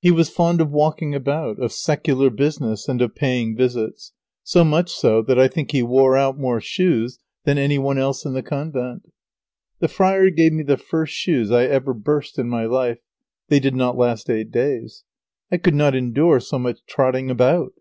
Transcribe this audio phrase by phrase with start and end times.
[0.00, 4.90] He was fond of walking about, of secular business, and of paying visits, so much
[4.90, 8.42] so that I think he wore out more shoes than any one else in the
[8.42, 9.12] convent.
[9.80, 13.00] The friar gave me the first shoes I ever burst in my life.
[13.48, 15.04] They did not last eight days.
[15.52, 17.74] I could not endure so much trotting about.